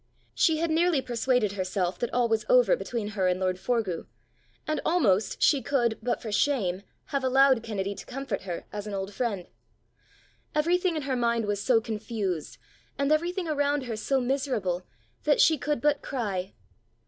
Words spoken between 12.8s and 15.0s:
and everything around her so miserable,